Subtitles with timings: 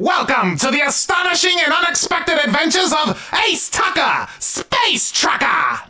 [0.00, 5.82] Welcome to the astonishing and unexpected adventures of Ace Tucker, Space Trucker!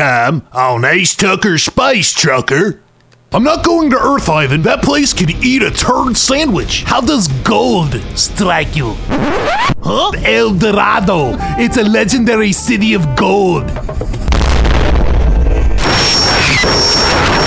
[0.00, 2.80] Time on Ace Tucker Space Trucker.
[3.32, 4.62] I'm not going to Earth, Ivan.
[4.62, 6.84] That place could eat a turd sandwich.
[6.84, 8.94] How does gold strike you?
[9.82, 10.12] Huh?
[10.24, 11.36] El Dorado.
[11.58, 13.66] It's a legendary city of gold.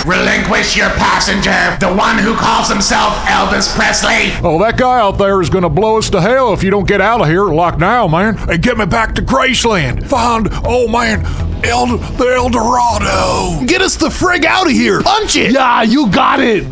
[0.05, 4.31] Relinquish your passenger, the one who calls himself Elvis Presley.
[4.43, 6.99] Oh, that guy out there is gonna blow us to hell if you don't get
[6.99, 8.37] out of here like now, man.
[8.49, 10.05] And get me back to Graceland.
[10.05, 11.25] Find, oh man,
[11.63, 13.65] El, the El Dorado.
[13.65, 15.01] Get us the frig out of here.
[15.01, 15.53] Punch it.
[15.53, 16.63] Yeah, you got it.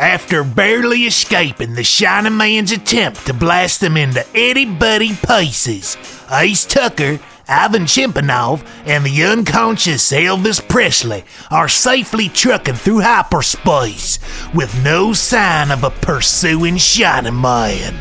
[0.00, 5.98] After barely escaping the Shining Man's attempt to blast them into itty pieces,
[6.32, 14.18] Ace Tucker, Ivan Chimpanov, and the unconscious Elvis Presley are safely trucking through hyperspace
[14.54, 17.94] with no sign of a pursuing Shining Man.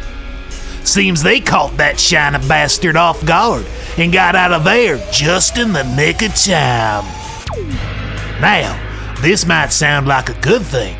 [0.85, 3.65] Seems they caught that shining bastard off guard
[3.97, 7.03] and got out of there just in the nick of time.
[8.39, 8.85] Now,
[9.21, 10.95] this might sound like a good thing,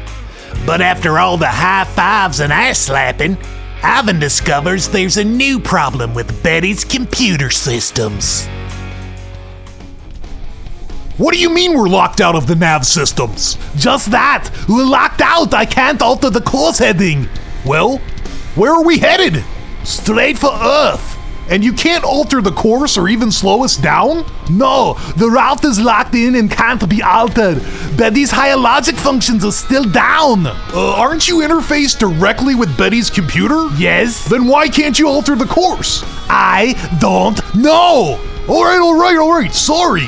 [0.66, 3.38] but after all the high fives and ass slapping,
[3.82, 8.48] Ivan discovers there's a new problem with Betty's computer systems.
[11.18, 13.58] What do you mean we're locked out of the nav systems?
[13.76, 14.50] Just that.
[14.70, 15.54] We're locked out.
[15.54, 17.28] I can't alter the course heading.
[17.66, 17.98] Well,
[18.56, 19.44] where are we headed?
[19.84, 21.18] Straight for Earth.
[21.50, 24.24] And you can't alter the course or even slow us down?
[24.50, 27.62] No, the route is locked in and can't be altered.
[27.98, 30.48] Betty's higher logic functions are still down.
[30.48, 33.68] Uh, aren't you interfaced directly with Betty's computer?
[33.78, 34.28] Yes?
[34.28, 36.04] Then why can't you alter the course?
[36.30, 38.20] I don't know.
[38.48, 39.54] All right, all right, all right.
[39.54, 40.08] Sorry.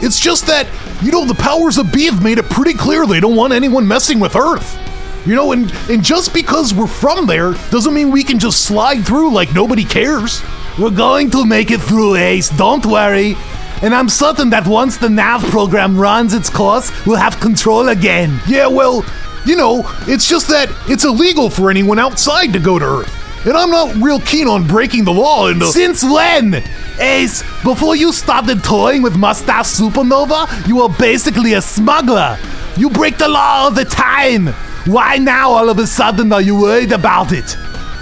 [0.00, 0.68] It's just that,
[1.02, 3.88] you know, the powers of B have made it pretty clear they don't want anyone
[3.88, 4.78] messing with Earth.
[5.26, 9.02] You know, and, and just because we're from there doesn't mean we can just slide
[9.04, 10.40] through like nobody cares.
[10.78, 12.50] We're going to make it through, Ace.
[12.50, 13.34] Don't worry.
[13.82, 18.40] And I'm certain that once the nav program runs its course, we'll have control again.
[18.46, 19.04] Yeah, well,
[19.44, 23.46] you know, it's just that it's illegal for anyone outside to go to Earth.
[23.46, 25.62] And I'm not real keen on breaking the law and.
[25.62, 26.62] Uh, Since when?
[27.00, 32.38] Ace, before you started toying with Mustache Supernova, you were basically a smuggler.
[32.76, 34.48] You break the law all the time.
[34.86, 37.56] Why now all of a sudden are you worried about it?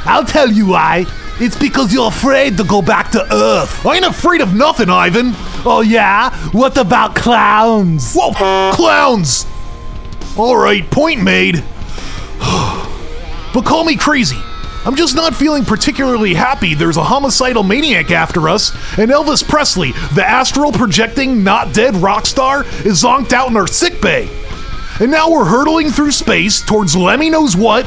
[0.04, 1.04] I'll tell you why.
[1.38, 3.84] It's because you're afraid to go back to Earth.
[3.84, 5.32] I ain't afraid of nothing, Ivan.
[5.66, 6.34] Oh yeah?
[6.52, 8.14] What about clowns?
[8.14, 8.32] Whoa,
[8.72, 9.46] clowns!
[10.38, 11.56] All right, point made.
[12.40, 14.38] but call me crazy.
[14.86, 19.92] I'm just not feeling particularly happy there's a homicidal maniac after us, and Elvis Presley,
[20.14, 24.28] the astral projecting, not dead rock star, is zonked out in our sickbay.
[25.00, 27.84] And now we're hurtling through space towards Lemmy knows what.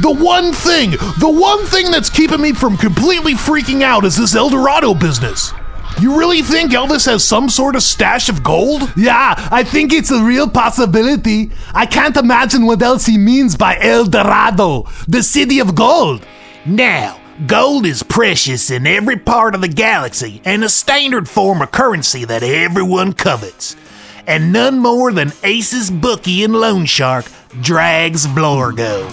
[0.00, 4.34] The one thing, the one thing that's keeping me from completely freaking out is this
[4.34, 5.52] El Dorado business.
[6.00, 8.92] You really think Elvis has some sort of stash of gold?
[8.94, 11.50] Yeah, I think it's a real possibility.
[11.72, 16.26] I can't imagine what else he means by El Dorado, the city of gold.
[16.66, 21.72] Now, gold is precious in every part of the galaxy and a standard form of
[21.72, 23.74] currency that everyone covets.
[24.26, 27.24] And none more than Ace's Bookie and Loan Shark
[27.62, 29.06] drags Vlorgo.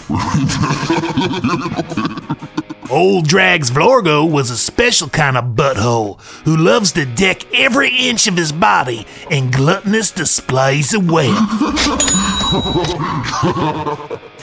[2.89, 8.27] Old Drags Vlorgo was a special kind of butthole who loves to deck every inch
[8.27, 11.33] of his body in gluttonous displays of wealth.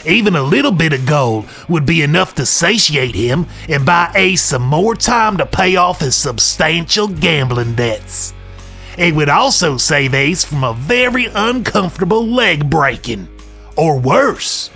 [0.07, 4.43] Even a little bit of gold would be enough to satiate him and buy Ace
[4.43, 8.35] some more time to pay off his substantial gambling debts.
[8.99, 13.29] It would also save Ace from a very uncomfortable leg breaking.
[13.77, 14.71] Or worse.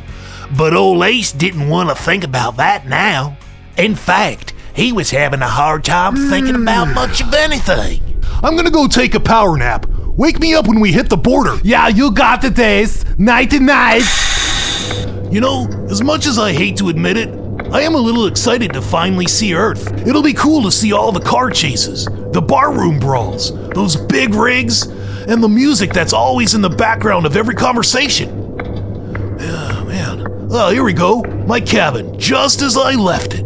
[0.57, 3.37] But old Ace didn't want to think about that now.
[3.77, 6.95] In fact, he was having a hard time thinking about hmm.
[6.95, 8.01] much of anything.
[8.43, 9.87] I'm gonna go take a power nap.
[10.17, 11.59] Wake me up when we hit the border.
[11.65, 13.05] Yeah, you got it, Ace.
[13.19, 14.03] Nighty night.
[15.31, 17.29] You know, as much as I hate to admit it,
[17.73, 20.07] I am a little excited to finally see Earth.
[20.07, 24.87] It'll be cool to see all the car chases, the barroom brawls, those big rigs,
[24.87, 28.44] and the music that's always in the background of every conversation.
[29.39, 30.49] Yeah, man.
[30.51, 31.23] Oh, here we go.
[31.47, 33.45] My cabin, just as I left it.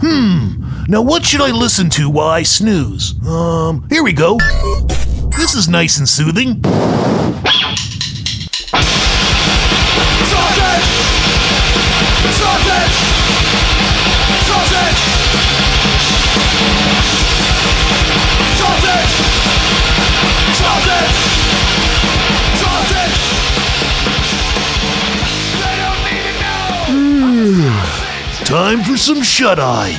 [0.00, 0.64] Hmm.
[0.88, 3.14] Now, what should I listen to while I snooze?
[3.26, 4.38] Um, here we go.
[5.36, 6.60] This is nice and soothing.
[28.46, 29.92] Time for some shut eye.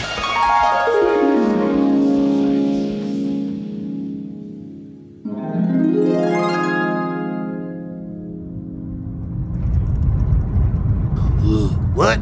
[11.94, 12.18] What?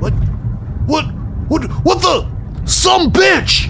[0.00, 0.12] What?
[0.86, 1.04] What?
[1.48, 1.64] What?
[1.84, 2.28] What the?
[2.66, 3.68] Some bitch!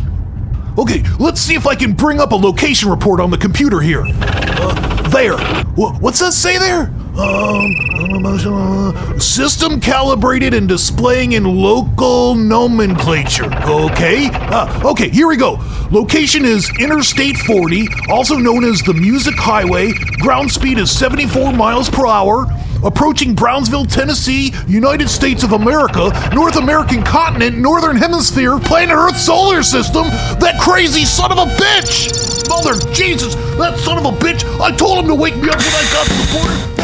[0.79, 4.05] Okay, let's see if I can bring up a location report on the computer here.
[4.07, 5.37] Uh, there.
[5.77, 6.95] Wha- What's that say there?
[7.21, 13.53] Um, system calibrated and displaying in local nomenclature.
[13.69, 14.31] Okay.
[14.33, 15.59] Uh, okay, here we go.
[15.91, 19.93] Location is Interstate 40, also known as the Music Highway.
[20.21, 22.47] Ground speed is 74 miles per hour.
[22.83, 29.63] Approaching Brownsville, Tennessee, United States of America, North American continent, Northern Hemisphere, planet Earth solar
[29.63, 30.05] system.
[30.41, 32.49] That crazy son of a bitch!
[32.49, 34.43] Mother Jesus, that son of a bitch!
[34.59, 36.80] I told him to wake me up when I got to the border.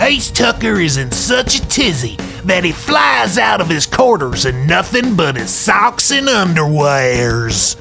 [0.00, 4.66] Ace Tucker is in such a tizzy that he flies out of his quarters in
[4.66, 7.76] nothing but his socks and underwears.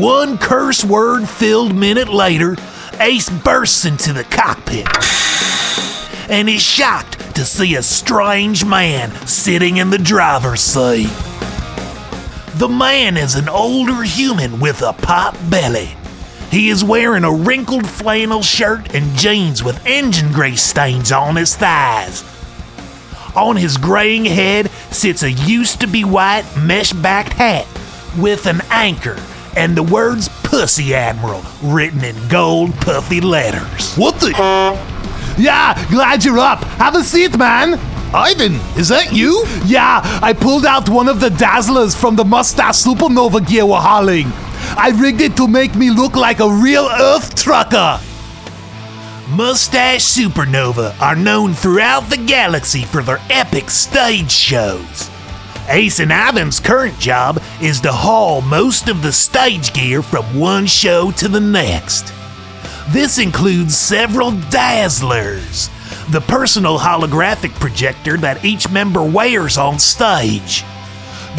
[0.00, 2.56] One curse word filled minute later,
[2.98, 4.88] Ace bursts into the cockpit
[6.28, 11.10] and is shocked to see a strange man sitting in the driver's seat.
[12.56, 15.94] The man is an older human with a pot belly.
[16.56, 21.54] He is wearing a wrinkled flannel shirt and jeans with engine grease stains on his
[21.54, 22.24] thighs.
[23.36, 27.66] On his graying head sits a used to be white mesh backed hat
[28.18, 29.22] with an anchor
[29.54, 33.94] and the words Pussy Admiral written in gold puffy letters.
[33.94, 34.30] What the?
[35.38, 36.64] Yeah, glad you're up.
[36.78, 37.78] Have a seat, man.
[38.14, 39.44] Ivan, is that you?
[39.66, 44.32] Yeah, I pulled out one of the dazzlers from the mustache supernova gear we're hauling.
[44.78, 47.98] I rigged it to make me look like a real Earth trucker.
[49.30, 55.10] Mustache Supernova are known throughout the galaxy for their epic stage shows.
[55.68, 60.66] Ace and Ivan's current job is to haul most of the stage gear from one
[60.66, 62.12] show to the next.
[62.90, 65.70] This includes several Dazzlers,
[66.12, 70.64] the personal holographic projector that each member wears on stage.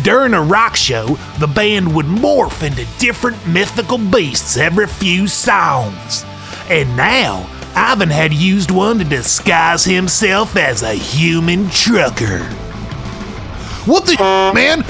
[0.04, 6.24] During a rock show, the band would morph into different mythical beasts every few songs.
[6.70, 12.40] And now, Ivan had used one to disguise himself as a human trucker.
[13.86, 14.16] What the
[14.56, 14.84] man?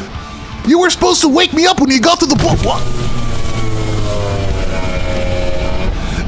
[0.68, 2.64] You were supposed to wake me up when you got to the boat.
[2.66, 2.82] What?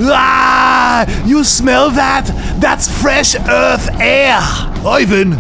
[0.02, 2.26] Ah, you smell that?
[2.60, 4.40] That's fresh Earth air.
[4.86, 5.32] Ivan,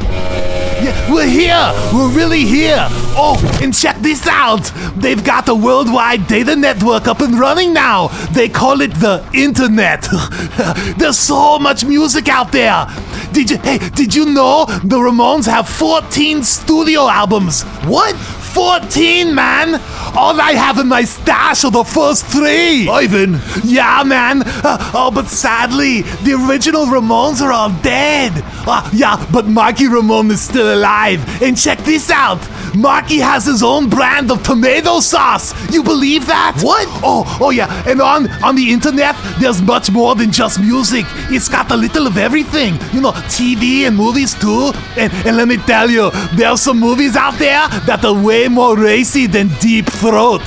[0.81, 1.73] Yeah, we're here.
[1.93, 2.87] We're really here.
[3.17, 4.71] Oh, and check this out.
[4.95, 8.07] They've got a worldwide data network up and running now.
[8.33, 10.07] They call it the internet.
[10.97, 12.87] There's so much music out there.
[13.33, 17.63] Did you hey, did you know the Ramones have 14 studio albums?
[17.83, 18.15] What?
[18.15, 19.79] 14, man!
[20.19, 22.89] All I have in my stash are the first three!
[22.89, 24.43] Ivan, Yeah, man.
[24.45, 28.33] Uh, oh, but sadly, the original Ramones are all dead.
[28.67, 31.41] Uh, yeah, but Marky Ramone is still alive.
[31.41, 32.41] And check this out.
[32.75, 35.53] Marky has his own brand of tomato sauce.
[35.71, 36.59] You believe that?
[36.61, 36.87] What?
[37.03, 37.67] Oh, oh yeah.
[37.87, 41.05] And on on the internet, there's much more than just music.
[41.29, 42.75] It's got a little of everything.
[42.93, 44.71] You know, TV and movies too.
[44.97, 48.77] And, and let me tell you, there's some movies out there that are way more
[48.77, 50.41] racy than Deep Throat.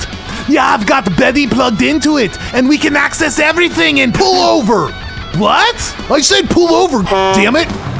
[0.49, 4.91] Yeah, I've got Betty plugged into it, and we can access everything and Pull over!
[5.39, 5.75] What?
[6.11, 7.92] I said pull over, damn it!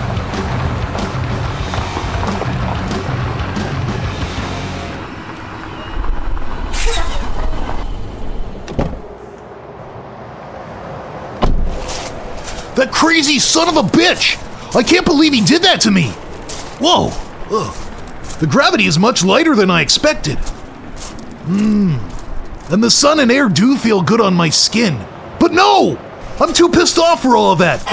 [12.83, 14.35] That crazy son of a bitch!
[14.75, 16.09] I can't believe he did that to me!
[16.81, 17.11] Whoa!
[17.49, 18.39] Ugh.
[18.41, 20.37] The gravity is much lighter than I expected.
[21.45, 21.97] Mmm.
[22.73, 24.99] And the sun and air do feel good on my skin.
[25.39, 25.97] But no!
[26.41, 27.85] I'm too pissed off for all of that.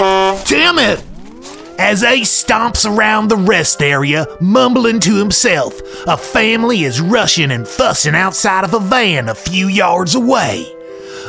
[0.45, 1.01] Damn it!
[1.79, 7.65] As Ace stomps around the rest area, mumbling to himself, a family is rushing and
[7.65, 10.65] fussing outside of a van a few yards away.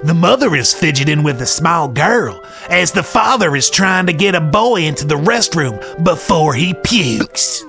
[0.02, 4.34] The mother is fidgeting with a small girl, as the father is trying to get
[4.34, 7.64] a boy into the restroom before he pukes.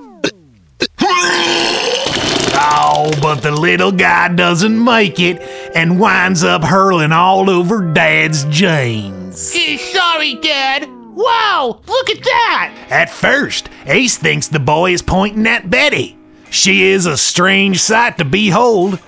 [2.56, 5.40] Oh, but the little guy doesn't make it
[5.74, 9.52] and winds up hurling all over Dad's jeans.
[9.92, 10.88] Sorry, Dad.
[11.14, 12.86] Wow, look at that.
[12.90, 16.18] At first, Ace thinks the boy is pointing at Betty.
[16.50, 18.98] She is a strange sight to behold.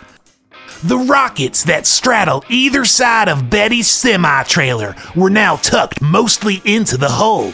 [0.85, 6.97] The rockets that straddle either side of Betty's semi trailer were now tucked mostly into
[6.97, 7.53] the hull.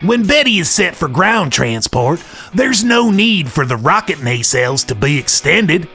[0.00, 4.94] When Betty is set for ground transport, there's no need for the rocket nacelles to
[4.94, 5.88] be extended.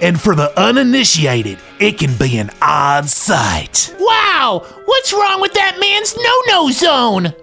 [0.00, 3.94] And for the uninitiated, it can be an odd sight.
[3.98, 7.34] Wow, what's wrong with that man's no-no zone?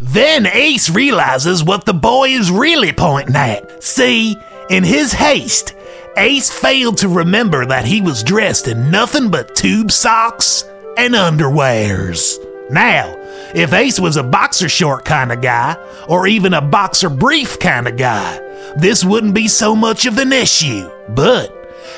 [0.00, 3.82] Then Ace realizes what the boy is really pointing at.
[3.82, 4.36] See,
[4.70, 5.74] in his haste,
[6.16, 10.64] Ace failed to remember that he was dressed in nothing but tube socks
[10.98, 12.36] and underwears.
[12.70, 13.16] Now,
[13.54, 15.76] if Ace was a boxer short kind of guy,
[16.08, 18.38] or even a boxer brief kind of guy,
[18.76, 20.90] this wouldn't be so much of an issue.
[21.08, 21.54] But,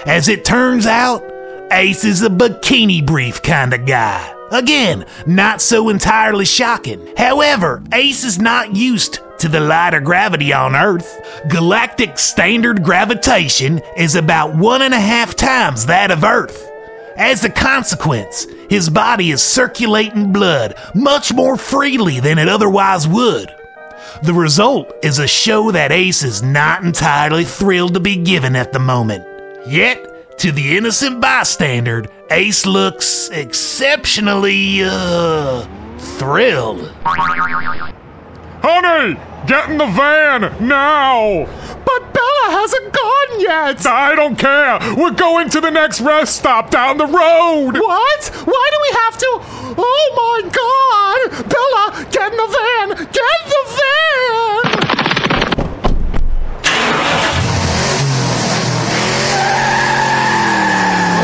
[0.07, 1.23] as it turns out,
[1.71, 4.35] Ace is a bikini brief kind of guy.
[4.50, 7.14] Again, not so entirely shocking.
[7.16, 11.20] However, Ace is not used to the lighter gravity on Earth.
[11.49, 16.70] Galactic standard gravitation is about one and a half times that of Earth.
[17.16, 23.52] As a consequence, his body is circulating blood much more freely than it otherwise would.
[24.22, 28.72] The result is a show that Ace is not entirely thrilled to be given at
[28.72, 29.25] the moment.
[29.66, 35.66] Yet, to the innocent bystander, Ace looks exceptionally, uh,
[35.99, 36.94] thrilled.
[38.64, 41.47] Honey, get in the van now!
[41.85, 43.85] But Bella hasn't gone yet.
[43.87, 44.78] I don't care.
[44.97, 47.73] We're going to the next rest stop down the road.
[47.75, 48.31] What?
[48.45, 49.40] Why do we have to?
[49.78, 51.31] Oh my god!
[51.49, 52.88] Bella, get in the van!
[53.11, 54.02] Get in the van!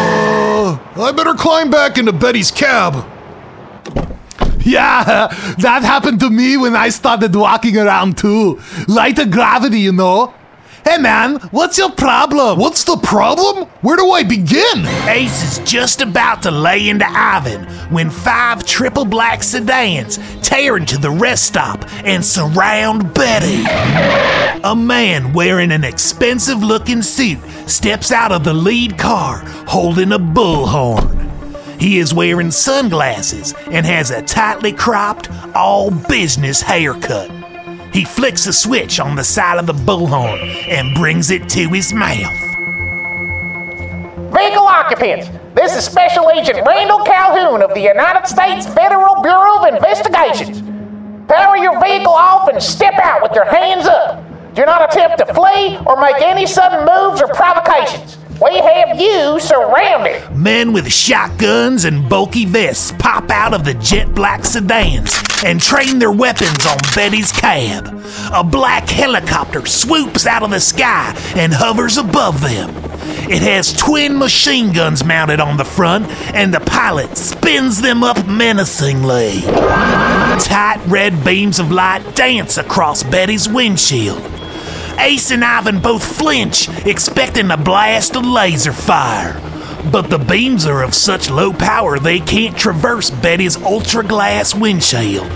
[0.01, 3.07] Uh, I better climb back into Betty's cab.
[4.69, 5.29] Yeah,
[5.61, 8.61] that happened to me when I started walking around too.
[8.87, 10.35] Lighter gravity, you know.
[10.85, 12.59] Hey man, what's your problem?
[12.59, 13.65] What's the problem?
[13.81, 14.87] Where do I begin?
[15.09, 20.99] Ace is just about to lay into Ivan when five triple black sedans tear into
[20.99, 23.65] the rest stop and surround Betty.
[24.65, 30.19] A man wearing an expensive looking suit steps out of the lead car holding a
[30.19, 31.28] bullhorn.
[31.79, 37.31] He is wearing sunglasses and has a tightly cropped, all business haircut.
[37.93, 41.93] He flicks a switch on the side of the bullhorn and brings it to his
[41.93, 42.33] mouth.
[44.35, 49.75] Vehicle occupants, this is Special Agent Randall Calhoun of the United States Federal Bureau of
[49.75, 50.61] Investigations.
[51.29, 54.25] Power your vehicle off and step out with your hands up.
[54.55, 58.18] Do not attempt to flee or make any sudden moves or provocations.
[58.41, 60.31] We have you surrounded.
[60.37, 65.13] Men with shotguns and bulky vests pop out of the jet black sedans
[65.45, 67.87] and train their weapons on Betty's cab.
[68.33, 72.71] A black helicopter swoops out of the sky and hovers above them.
[73.29, 78.25] It has twin machine guns mounted on the front, and the pilot spins them up
[78.27, 79.41] menacingly.
[79.43, 84.38] Tight red beams of light dance across Betty's windshield.
[84.99, 89.41] Ace and Ivan both flinch, expecting a blast of laser fire.
[89.93, 95.31] But the beams are of such low power they can't traverse Betty's ultra glass windshield.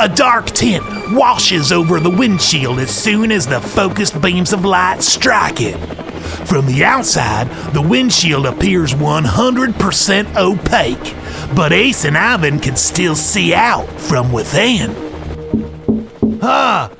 [0.00, 5.02] A dark tint washes over the windshield as soon as the focused beams of light
[5.02, 5.76] strike it.
[6.46, 13.54] From the outside, the windshield appears 100% opaque, but Ace and Ivan can still see
[13.54, 14.90] out from within.
[16.42, 16.90] Ah,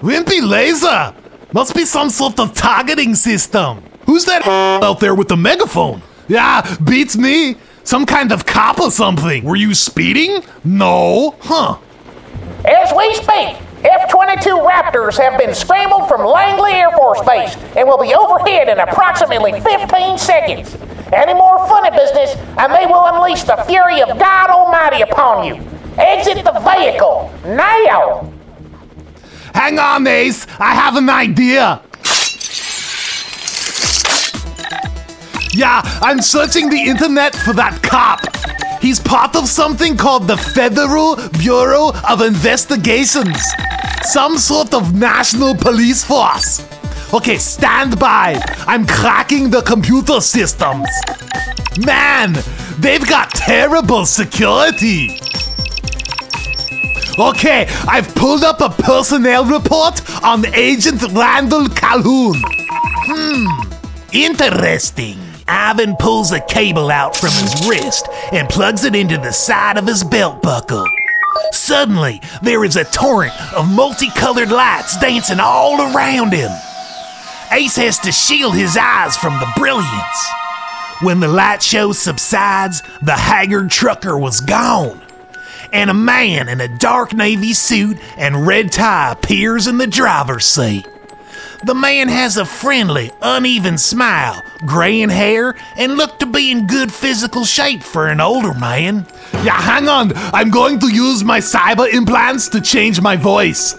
[0.00, 1.14] wimpy laser.
[1.52, 3.82] Must be some sort of targeting system.
[4.06, 4.46] Who's that
[4.82, 6.02] out there with the megaphone?
[6.28, 7.56] Yeah, beats me.
[7.84, 9.44] Some kind of cop or something.
[9.44, 10.42] Were you speeding?
[10.64, 11.36] No.
[11.40, 11.78] Huh.
[12.64, 17.88] As we speak, F 22 Raptors have been scrambled from Langley Air Force Base and
[17.88, 20.76] will be overhead in approximately 15 seconds.
[21.12, 25.56] Any more funny business, and they will unleash the fury of God Almighty upon you.
[25.98, 28.31] Exit the vehicle now!
[29.54, 30.46] Hang on, Ace.
[30.58, 31.82] I have an idea.
[35.54, 38.20] Yeah, I'm searching the internet for that cop.
[38.80, 43.38] He's part of something called the Federal Bureau of Investigations.
[44.02, 46.66] Some sort of national police force.
[47.14, 48.42] Okay, stand by.
[48.66, 50.88] I'm cracking the computer systems.
[51.78, 52.32] Man,
[52.78, 55.21] they've got terrible security.
[57.18, 62.40] Okay, I've pulled up a personnel report on Agent Randall Calhoun.
[63.04, 63.70] Hmm,
[64.12, 65.18] interesting.
[65.46, 69.86] Ivan pulls a cable out from his wrist and plugs it into the side of
[69.86, 70.86] his belt buckle.
[71.50, 76.50] Suddenly, there is a torrent of multicolored lights dancing all around him.
[77.50, 80.30] Ace has to shield his eyes from the brilliance.
[81.02, 85.01] When the light show subsides, the haggard trucker was gone.
[85.72, 90.44] And a man in a dark navy suit and red tie appears in the driver's
[90.44, 90.86] seat.
[91.64, 96.92] The man has a friendly, uneven smile, graying hair, and looked to be in good
[96.92, 99.06] physical shape for an older man.
[99.44, 100.12] Yeah, hang on.
[100.16, 103.74] I'm going to use my cyber implants to change my voice.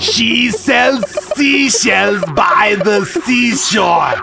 [0.00, 4.14] She sells seashells by the seashore.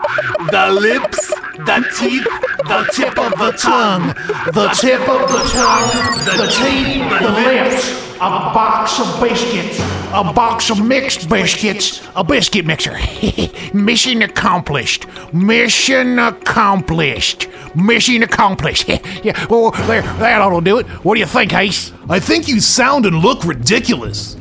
[0.50, 2.24] The lips, the teeth,
[2.68, 4.08] the tip of the tongue.
[4.54, 8.08] The tip of the tongue, the teeth, the lips.
[8.16, 9.80] A box of biscuits.
[10.12, 12.02] A box of mixed biscuits.
[12.16, 12.98] A biscuit mixer.
[13.76, 15.06] Mission accomplished.
[15.32, 17.48] Mission accomplished.
[17.76, 18.90] Mission accomplished.
[19.24, 20.88] yeah, well, there, that ought to do it.
[21.06, 21.94] What do you think, Ace?
[22.10, 24.37] I think you sound and look ridiculous.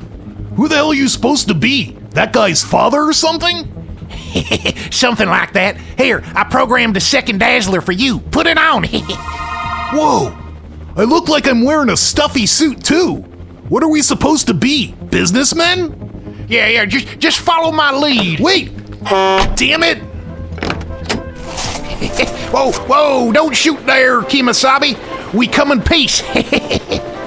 [0.56, 1.92] Who the hell are you supposed to be?
[2.10, 3.72] That guy's father or something?
[4.90, 5.76] Something like that.
[5.98, 8.20] Here, I programmed a second dazzler for you.
[8.20, 8.84] Put it on.
[9.92, 10.36] Whoa!
[10.96, 13.16] I look like I'm wearing a stuffy suit too.
[13.68, 14.92] What are we supposed to be?
[15.10, 16.46] Businessmen?
[16.48, 18.40] yeah, yeah, just, just follow my lead.
[18.40, 18.70] Wait!
[19.04, 19.98] Damn it!
[22.52, 25.34] Whoa, whoa, don't shoot there, Kemosabe.
[25.34, 26.22] We come in peace.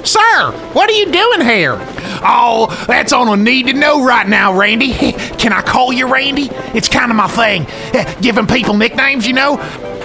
[0.03, 1.75] Sir, what are you doing here?
[2.21, 4.93] Oh, that's on a need to know right now, Randy.
[4.93, 6.49] Can I call you Randy?
[6.75, 7.67] It's kind of my thing.
[8.21, 9.57] Giving people nicknames, you know?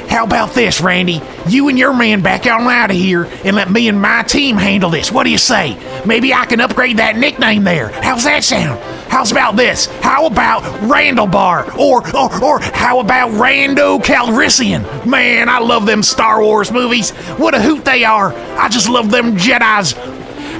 [0.08, 1.20] How about this, Randy?
[1.48, 4.56] You and your man back on out of here and let me and my team
[4.56, 5.10] handle this.
[5.10, 5.76] What do you say?
[6.06, 7.88] Maybe I can upgrade that nickname there.
[7.88, 8.80] How's that sound?
[9.10, 9.86] How's about this?
[10.02, 11.64] How about Randall Bar?
[11.78, 15.06] Or, or, or how about Rando Calrissian?
[15.06, 17.10] Man, I love them Star Wars movies.
[17.36, 18.32] What a hoot they are.
[18.58, 19.94] I just love them Jedi's.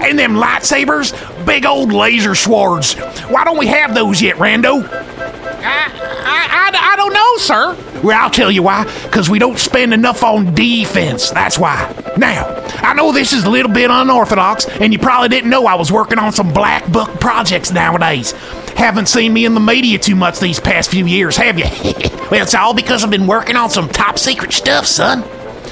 [0.02, 1.12] And them lightsabers,
[1.44, 2.94] big old laser swords.
[3.28, 4.86] Why don't we have those yet, Rando?
[4.86, 5.90] I,
[6.26, 8.00] I, I, I don't know, sir.
[8.02, 8.84] Well, I'll tell you why.
[9.04, 11.30] Because we don't spend enough on defense.
[11.30, 11.92] That's why.
[12.16, 15.74] Now, I know this is a little bit unorthodox, and you probably didn't know I
[15.74, 18.32] was working on some black book projects nowadays.
[18.76, 21.64] Haven't seen me in the media too much these past few years, have you?
[22.30, 25.22] well, it's all because I've been working on some top secret stuff, son.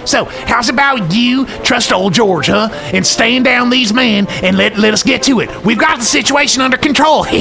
[0.04, 2.68] So, how's about you trust old George, huh?
[2.92, 5.64] And stand down these men and let, let us get to it.
[5.64, 7.24] We've got the situation under control.
[7.24, 7.40] Blue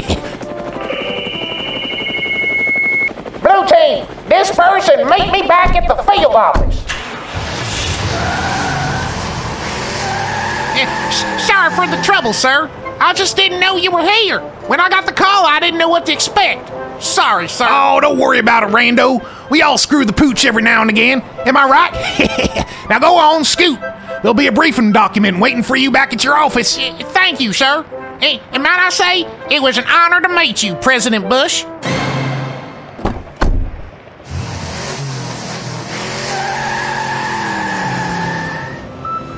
[3.65, 6.85] team, this person, meet me back at the field office.
[10.73, 12.69] Eh, sorry for the trouble, sir.
[12.99, 14.41] I just didn't know you were here.
[14.67, 16.71] When I got the call, I didn't know what to expect.
[17.03, 17.65] Sorry, sir.
[17.67, 19.19] Oh, don't worry about it, Rando.
[19.51, 21.21] We all screw the pooch every now and again.
[21.45, 22.85] Am I right?
[22.89, 23.81] now go on, scoot.
[23.81, 26.77] There'll be a briefing document waiting for you back at your office.
[26.77, 27.85] Eh, eh, thank you, sir.
[28.21, 31.65] And and might I say, it was an honor to meet you, President Bush.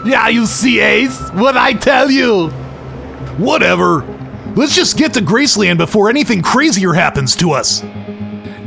[0.05, 1.29] Yeah, you see, Ace?
[1.31, 2.49] What I tell you?
[3.39, 4.01] Whatever.
[4.55, 7.81] Let's just get to Graceland before anything crazier happens to us.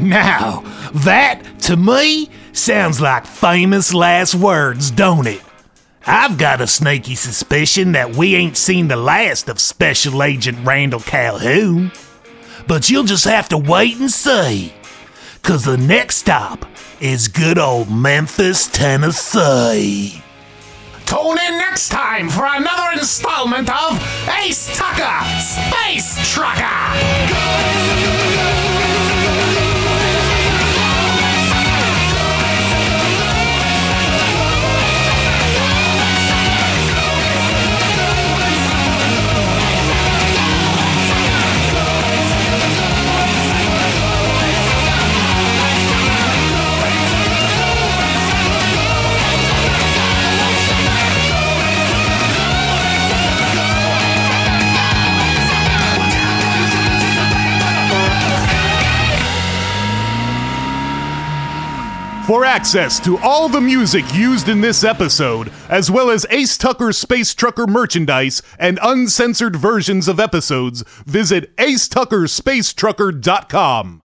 [0.09, 0.61] Now,
[0.95, 5.43] that to me sounds like famous last words, don't it?
[6.07, 11.01] I've got a snaky suspicion that we ain't seen the last of Special Agent Randall
[11.01, 11.91] Calhoun.
[12.69, 14.73] But you'll just have to wait and see.
[15.43, 16.65] Cause the next stop
[17.01, 20.23] is good old Memphis, Tennessee.
[21.07, 28.36] Tune in next time for another installment of Ace Tucker Space Trucker.
[62.57, 67.35] Access to all the music used in this episode, as well as Ace Tucker Space
[67.35, 74.01] Trucker merchandise and uncensored versions of episodes, visit acetuckerspacetrucker.com.